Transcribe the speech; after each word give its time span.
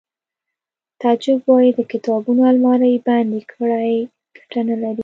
تعجب 1.01 1.39
وایی 1.49 1.71
د 1.75 1.79
کتابونو 1.91 2.41
المارۍ 2.51 2.95
بندې 3.07 3.41
کړئ 3.51 3.91
ګټه 4.37 4.59
نلري 4.67 4.99